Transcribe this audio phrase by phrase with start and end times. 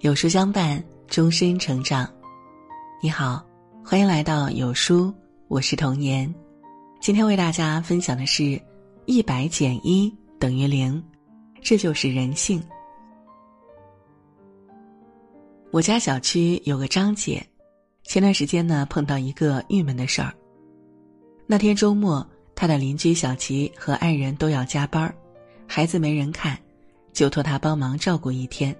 [0.00, 2.10] 有书相伴，终身成长。
[3.02, 3.44] 你好，
[3.84, 5.12] 欢迎来到有书，
[5.46, 6.34] 我是童年。
[7.02, 8.58] 今天为大家分享的是：
[9.04, 11.04] 一百减一等于零，
[11.60, 12.62] 这就是人性。
[15.70, 17.46] 我家小区有个张姐，
[18.04, 20.32] 前段时间呢碰到一个郁闷的事儿。
[21.46, 25.14] 那天周末，她的邻居小齐和爱人都要加班
[25.66, 26.58] 孩子没人看，
[27.12, 28.74] 就托她帮忙照顾一天。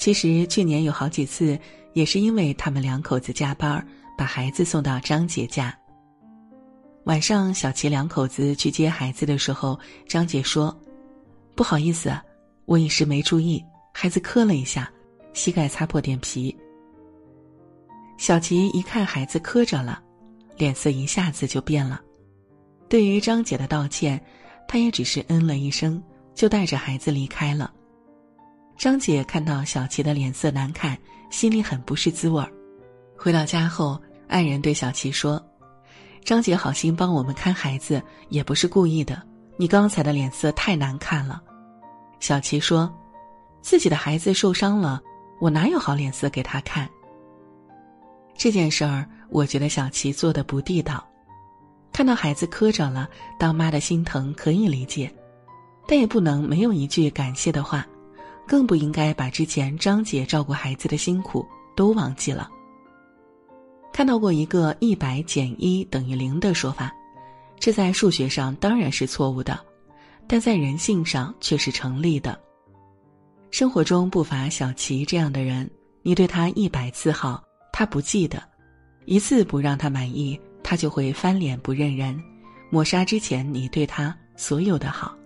[0.00, 1.58] 其实去年有好几次，
[1.92, 3.86] 也是因为他们两口子加班，
[4.16, 5.76] 把孩子送到张姐家。
[7.04, 9.78] 晚上，小齐两口子去接孩子的时候，
[10.08, 10.74] 张姐说
[11.54, 12.10] ：“不好意思，
[12.64, 14.90] 我一时没注意，孩子磕了一下，
[15.34, 16.56] 膝盖擦破点皮。”
[18.16, 20.02] 小齐一看孩子磕着了，
[20.56, 22.00] 脸色一下子就变了。
[22.88, 24.18] 对于张姐的道歉，
[24.66, 26.02] 他也只是嗯了一声，
[26.34, 27.70] 就带着孩子离开了。
[28.80, 30.96] 张姐看到小齐的脸色难看，
[31.28, 32.50] 心里很不是滋味儿。
[33.14, 35.38] 回到家后，爱人对小齐说
[36.24, 39.22] ：“张姐好心帮我们看孩子，也不是故意的。
[39.58, 41.42] 你刚才的脸色太难看了。”
[42.20, 42.90] 小齐说
[43.60, 44.98] ：“自己的孩子受伤了，
[45.42, 46.88] 我哪有好脸色给他看？”
[48.34, 51.06] 这件事儿，我觉得小齐做的不地道。
[51.92, 53.06] 看到孩子磕着了，
[53.38, 55.14] 当妈的心疼可以理解，
[55.86, 57.86] 但也不能没有一句感谢的话。
[58.50, 62.50] 更不应该把之前张姐照顾孩子的辛苦都忘记了。
[63.92, 66.92] 看到过一个一百减一等于零的说法，
[67.60, 69.56] 这在数学上当然是错误的，
[70.26, 72.36] 但在人性上却是成立的。
[73.52, 75.70] 生活中不乏小齐这样的人，
[76.02, 77.40] 你对他一百次好，
[77.72, 78.40] 他不记得；
[79.04, 82.20] 一次不让他满意，他就会翻脸不认人，
[82.68, 85.16] 抹杀之前你对他所有的好。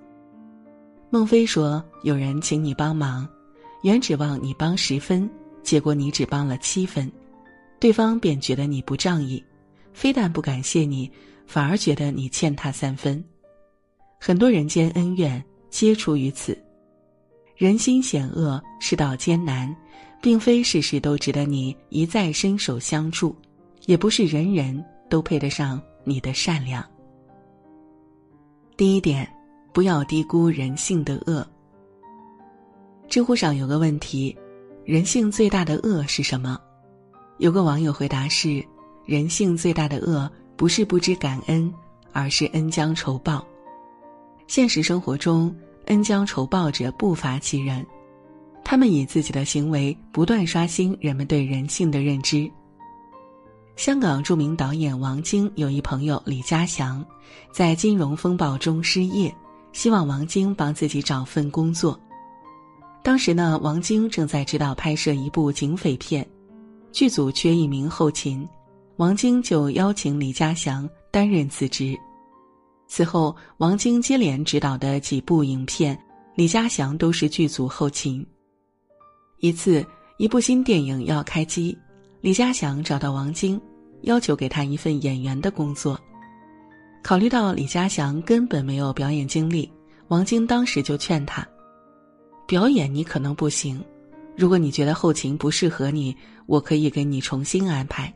[1.14, 3.24] 孟非说：“有人请你帮忙，
[3.84, 5.30] 原指望你帮十分，
[5.62, 7.08] 结果你只帮了七分，
[7.78, 9.40] 对方便觉得你不仗义，
[9.92, 11.08] 非但不感谢你，
[11.46, 13.24] 反而觉得你欠他三分。
[14.18, 15.40] 很多人间恩怨
[15.70, 16.60] 皆出于此。
[17.56, 19.72] 人心险恶，世道艰难，
[20.20, 23.36] 并非事事都值得你一再伸手相助，
[23.86, 26.84] 也不是人人都配得上你的善良。
[28.76, 29.24] 第一点。”
[29.74, 31.44] 不要低估人性的恶。
[33.08, 34.34] 知乎上有个问题：
[34.84, 36.56] 人性最大的恶是什么？
[37.38, 38.64] 有个网友回答是：
[39.04, 41.74] 人性最大的恶不是不知感恩，
[42.12, 43.44] 而是恩将仇报。
[44.46, 45.52] 现实生活中，
[45.86, 47.84] 恩将仇报者不乏其人，
[48.62, 52.48] 他们以自己的行为不断刷新人们对人性的认知。
[53.74, 57.04] 香港著名导演王晶有一朋友李家祥，
[57.52, 59.34] 在金融风暴中失业。
[59.74, 62.00] 希望王晶帮自己找份工作。
[63.02, 66.26] 当时呢，王晶正在指导拍摄一部警匪片，
[66.92, 68.48] 剧组缺一名后勤，
[68.96, 71.94] 王晶就邀请李家祥担任此职。
[72.86, 75.98] 此后，王晶接连执导的几部影片，
[76.36, 78.24] 李家祥都是剧组后勤。
[79.40, 79.84] 一次，
[80.18, 81.76] 一部新电影要开机，
[82.20, 83.60] 李家祥找到王晶，
[84.02, 86.00] 要求给他一份演员的工作。
[87.04, 89.70] 考虑到李嘉祥根本没有表演经历，
[90.08, 91.46] 王晶当时就劝他
[92.48, 93.84] ：“表演你可能不行，
[94.34, 96.16] 如果你觉得后勤不适合你，
[96.46, 98.10] 我可以给你重新安排。”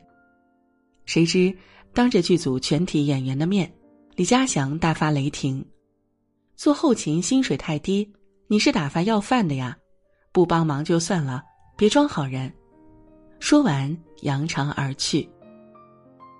[1.05, 1.55] 谁知
[1.93, 3.71] 当着剧组全体演员的面，
[4.15, 5.63] 李嘉祥大发雷霆
[6.57, 8.11] ：“做后勤薪水太低，
[8.47, 9.77] 你是打发要饭的呀？
[10.31, 11.43] 不帮忙就算了，
[11.77, 12.51] 别装好人。”
[13.39, 15.29] 说完扬长而去。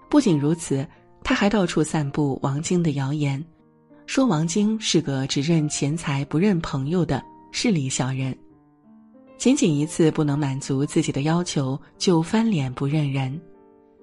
[0.09, 0.83] 不仅如此。
[1.23, 3.43] 他还到处散布王晶的谣言，
[4.05, 8.35] 说王晶是个只认钱财不认朋友的势利小人。
[9.37, 13.39] 仅仅一次不能满足自己的要求就翻脸不认人，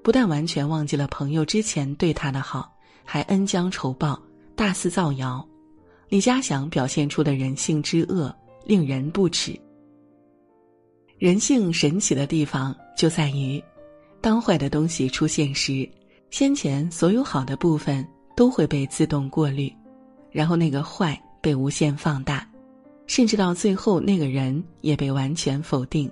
[0.03, 2.73] 不但完全忘记了朋友之前对他的好，
[3.05, 4.19] 还恩将仇报，
[4.55, 5.47] 大肆造谣。
[6.09, 8.35] 李家祥表现出的人性之恶
[8.65, 9.59] 令人不齿。
[11.19, 13.63] 人性神奇的地方就在于，
[14.21, 15.89] 当坏的东西出现时。
[16.31, 19.73] 先前所有好的部分都会被自动过滤，
[20.31, 22.47] 然后那个坏被无限放大，
[23.07, 26.11] 甚至到最后那个人也被完全否定。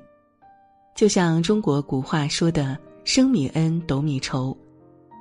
[0.95, 4.57] 就像中国古话说的“升米恩，斗米仇”，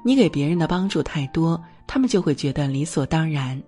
[0.06, 3.62] 你给别人的帮助太多，他们就会觉得理所当然，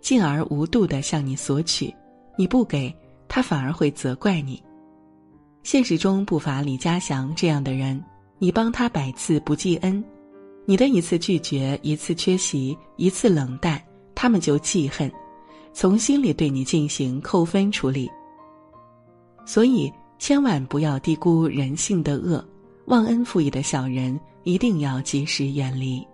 [0.00, 1.94] 进而无度的向你索取；
[2.36, 2.94] 你不给
[3.28, 4.60] 他，反而会责怪你。
[5.62, 8.02] 现实中不乏李家祥这样的人，
[8.38, 10.04] 你帮他百次不记恩。
[10.64, 13.82] 你的一次拒绝，一次缺席，一次冷淡，
[14.14, 15.10] 他们就记恨，
[15.72, 18.08] 从心里对你进行扣分处理。
[19.44, 22.44] 所以，千万不要低估人性的恶，
[22.86, 26.06] 忘恩负义的小人一定要及时远离。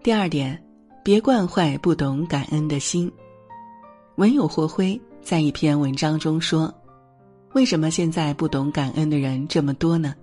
[0.00, 0.62] 第二点，
[1.02, 3.10] 别惯坏不懂感恩的心。
[4.16, 6.72] 文友霍辉在一篇文章中说
[7.54, 10.14] ：“为什么现在不懂感恩的人这么多呢？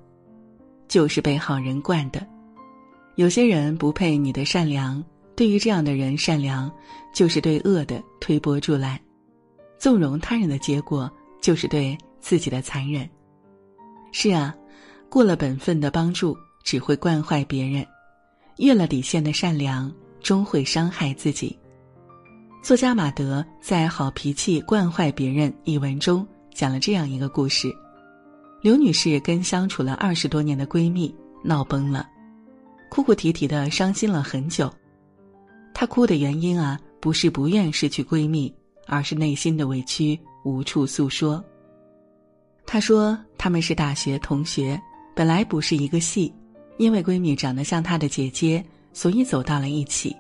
[0.88, 2.26] 就是被好人惯的。
[3.20, 5.04] 有些人不配你的善良，
[5.36, 6.72] 对于这样的人善良，
[7.14, 8.98] 就是对恶的推波助澜，
[9.78, 11.12] 纵容他人的结果，
[11.42, 13.10] 就是对自己的残忍。
[14.14, 14.56] 是啊，
[15.10, 16.34] 过了本分的帮助，
[16.64, 17.86] 只会惯坏别人。”
[18.56, 21.60] 越了底线的善良，终会伤害自己。
[22.64, 27.70] 作家马德在《好脾气惯坏别人》一文中讲了这样一个故事：
[28.62, 31.14] 刘女士跟相处了二十多年的闺蜜
[31.44, 32.08] 闹崩了，
[32.90, 34.72] 哭哭啼啼的伤心了很久。
[35.74, 38.54] 她哭的原因啊，不是不愿失去闺蜜，
[38.88, 41.44] 而是内心的委屈无处诉说。
[42.66, 44.80] 她说他们是大学同学，
[45.16, 46.34] 本来不是一个系。
[46.78, 48.64] 因为闺蜜长得像她的姐姐，
[48.94, 50.16] 所以走到了一起。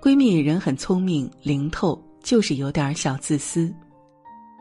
[0.00, 3.70] 闺蜜人很聪明灵透，就是有点小自私。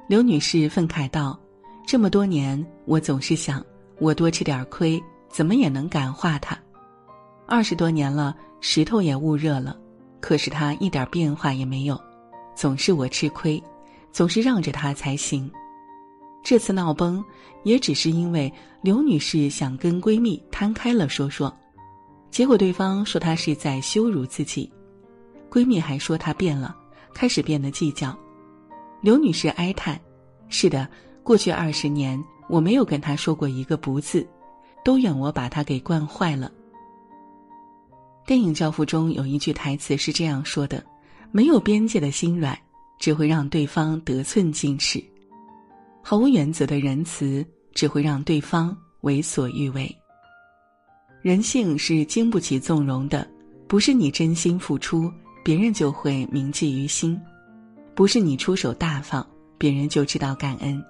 [0.09, 1.39] 刘女士愤慨道
[1.87, 3.65] ：“这么多年，我总是想，
[3.99, 6.59] 我多吃点亏，怎么也能感化她。
[7.47, 9.77] 二十多年了，石头也焐热了，
[10.19, 11.97] 可是她一点变化也没有，
[12.53, 13.61] 总是我吃亏，
[14.11, 15.49] 总是让着她才行。”
[16.43, 17.23] 这次闹崩，
[17.63, 18.51] 也只是因为
[18.81, 21.55] 刘女士想跟闺蜜摊开了说说，
[22.29, 24.69] 结果对方说她是在羞辱自己，
[25.49, 26.75] 闺蜜还说她变了，
[27.13, 28.13] 开始变得计较。
[28.99, 29.97] 刘女士哀叹
[30.49, 30.85] ：“是的，
[31.23, 34.27] 过去二十年我没有跟她说过一个不字，
[34.83, 36.51] 都怨我把她给惯坏了。”
[38.27, 40.83] 电影《教父》中有一句台词是这样说的
[41.31, 42.59] ：“没有边界的心软，
[42.99, 45.01] 只会让对方得寸进尺。”
[46.03, 49.89] 毫无原则的仁慈只会让对方为所欲为。
[51.21, 53.25] 人性是经不起纵容的，
[53.65, 55.09] 不是你真心付出，
[55.41, 57.17] 别人就会铭记于心；
[57.95, 59.25] 不是你出手大方，
[59.57, 60.83] 别人就知道感恩。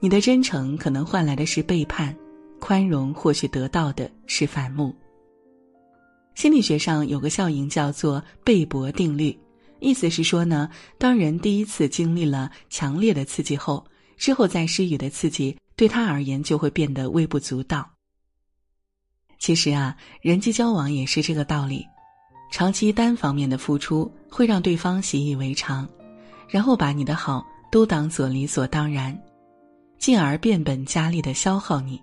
[0.00, 2.14] 你的真诚可能换来的是背叛，
[2.60, 4.94] 宽容或许得到的是反目。
[6.36, 9.36] 心理学上有个效应叫做贝博定律，
[9.80, 13.84] 意思是说呢，当人第一次经历了强烈的刺激后。
[14.18, 17.86] 之后再施予的刺激，对他而言就会变得微不足道。
[19.38, 21.86] 其实啊，人际交往也是这个道理，
[22.50, 25.86] 长期单方面的付出会让对方习以为常，
[26.48, 29.14] 然后把你的好都当做理所当然，
[29.98, 32.00] 进而变本加厉的消耗你。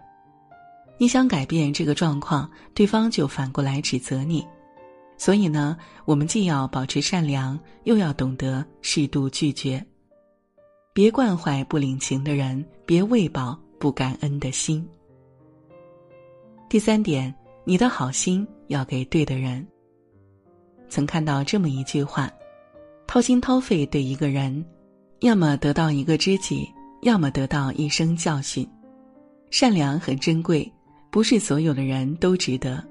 [0.98, 4.45] 你想改变这个状况，对方就反过来指责你。
[5.18, 9.84] 所以呢，我们既要保持善良，又要懂得适度拒绝。
[10.94, 14.88] 别惯坏不领情的人，别喂饱不感恩的心。
[16.69, 19.66] 第三点，你的好心要给对的人。
[20.90, 22.31] 曾看到这么一句话：
[23.07, 24.63] 掏心掏肺对一个人，
[25.22, 26.69] 要么得到一个知己，
[27.01, 28.68] 要么得到一生教训。
[29.50, 30.72] 善良很珍贵，
[31.13, 32.83] 不是所有的人都值得。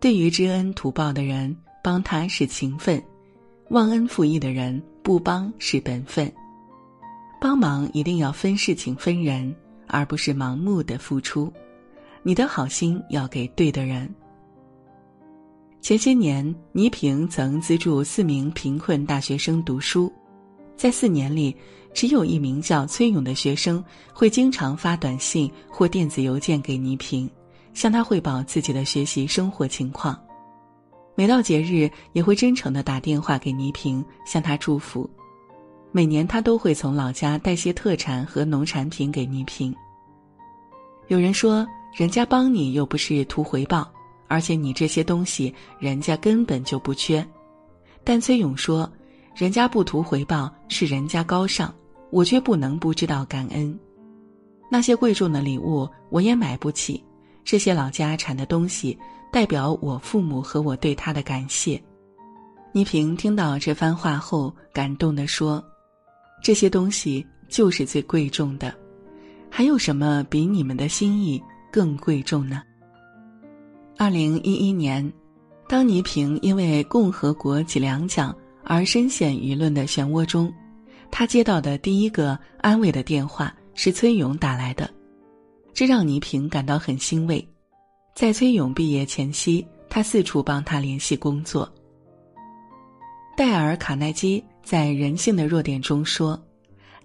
[0.00, 1.54] 对于知恩图报的人，
[1.84, 2.98] 帮他是情分；
[3.68, 6.32] 忘恩负义的人，不帮是本分。
[7.38, 9.54] 帮忙一定要分事情分人，
[9.88, 11.52] 而不是盲目的付出。
[12.22, 14.08] 你的好心要给对的人。
[15.82, 20.10] 前些年，倪萍曾资助四名贫困大学生读书，
[20.78, 21.54] 在四年里，
[21.98, 27.28] 只有一名叫崔勇的学生会经常发短信或电子邮件给倪萍，
[27.74, 30.16] 向他汇报自己的学习生活情况。
[31.16, 35.10] 每到节日，也会真诚的打电话给倪萍，向他祝福。
[35.90, 39.74] 每年他都会从老家带些特产和农产品给倪萍。
[41.08, 43.90] 有人说，人家帮你又不是图回报，
[44.28, 47.26] 而且你这些东西人家根本就不缺。
[48.04, 48.88] 但崔勇说，
[49.34, 51.74] 人家不图回报是人家高尚，
[52.10, 53.78] 我却不能不知道感恩。
[54.70, 57.02] 那些贵重的礼物我也买不起，
[57.44, 58.98] 这些老家产的东西
[59.32, 61.82] 代表我父母和我对他的感谢。
[62.72, 65.62] 倪萍听到这番话后，感动地说。
[66.40, 68.72] 这些东西就是最贵重的，
[69.50, 72.62] 还有什么比你们的心意更贵重呢？
[73.96, 75.12] 二零一一年，
[75.66, 80.52] 当倪萍因为共和国几两奖而深陷舆论的漩涡中，
[81.10, 84.88] 他接到的第一个安慰的电话是崔勇打来的，
[85.72, 87.46] 这让倪萍感到很欣慰。
[88.14, 91.70] 在崔勇毕业前夕，他四处帮他联系工作。
[93.36, 94.42] 戴尔·卡耐基。
[94.64, 96.38] 在人性的弱点中说，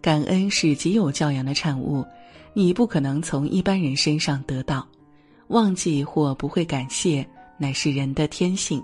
[0.01, 2.05] 感恩是极有教养的产物，
[2.53, 4.85] 你不可能从一般人身上得到。
[5.47, 7.25] 忘记或不会感谢，
[7.57, 8.83] 乃是人的天性。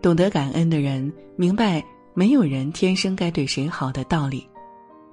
[0.00, 4.48] 懂得感恩的人，明白没有人天生该对谁好的道理，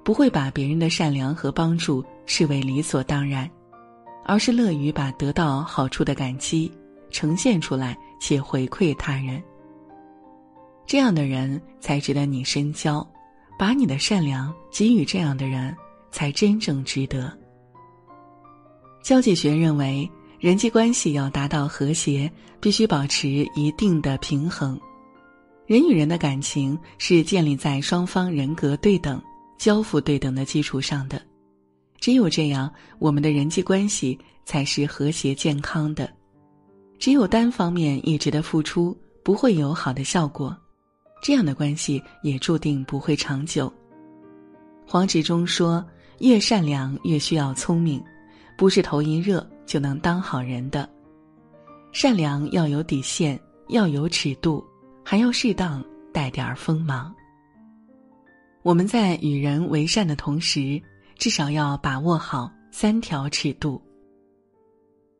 [0.04, 3.50] 不会把别人的善良和帮助视为理所当然，
[4.24, 6.70] 而是乐于把得到好处的感激
[7.10, 9.42] 呈现出来，且回馈他人。
[10.86, 13.06] 这样的人才值得你深交。
[13.58, 15.76] 把你的善良给予这样的人，
[16.10, 17.30] 才真正值得。
[19.02, 24.80] 交际学认为，人际关系要达到和谐，必须保持一定的平衡。
[25.70, 29.22] 人与人的感情是建立在双方人格对等、
[29.56, 31.22] 交付对等的基础上的。
[32.00, 36.12] 只有这样，我们的人际关系才是和谐健康的。
[36.98, 40.58] 只有单方面一直的付出，不会有好的效果。
[41.22, 43.72] 这样的关系也注定不会长久。
[44.84, 45.86] 黄执中说
[46.18, 48.02] ：“越善良越需要聪明，
[48.58, 50.90] 不是头一热就能当好人的。
[51.92, 54.64] 善良要有底线，要有尺度，
[55.10, 57.12] 还要适当带点锋芒。
[58.62, 60.80] 我们在与人为善的同时，
[61.18, 63.82] 至少要把握好三条尺度：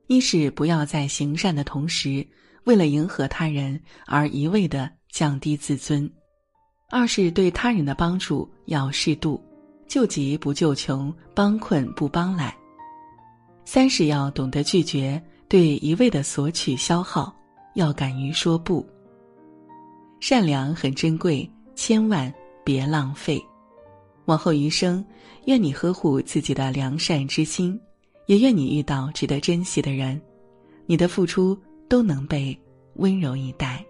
[0.06, 2.24] 一是不要在行善的同时，
[2.62, 6.08] 为了迎合他人而一味的。”降低自尊，
[6.88, 9.42] 二是对他人的帮助要适度，
[9.88, 12.54] 救急不救穷，帮困不帮懒。
[13.64, 17.34] 三是要懂得拒绝，对一味的索取消耗，
[17.74, 18.88] 要敢于说不。
[20.20, 23.42] 善良很珍贵，千万别浪费。
[24.26, 25.04] 往后余生，
[25.46, 27.80] 愿你呵护自己的良善之心，
[28.26, 30.20] 也愿你遇到值得珍惜的人，
[30.86, 31.58] 你的付出
[31.88, 32.56] 都能被
[32.94, 33.84] 温柔以待。